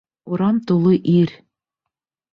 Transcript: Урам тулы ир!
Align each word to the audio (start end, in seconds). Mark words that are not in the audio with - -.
Урам 0.29 0.57
тулы 0.71 0.95
ир! 1.19 1.37